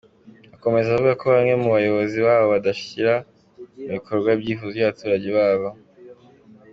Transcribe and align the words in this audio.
Akomeza 0.55 0.87
avuga 0.89 1.13
ko 1.21 1.25
bamwe 1.33 1.53
mu 1.61 1.67
bayobozi 1.75 2.17
babo 2.25 2.45
badashyira 2.53 3.13
mu 3.85 3.91
bikorwa 3.95 4.29
ibyifuzo 4.35 4.73
by’abaturage 4.75 5.29
babo. 5.37 5.69